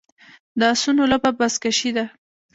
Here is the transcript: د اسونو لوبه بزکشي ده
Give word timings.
د 0.59 0.61
اسونو 0.73 1.01
لوبه 1.11 1.31
بزکشي 1.39 1.91
ده 1.97 2.05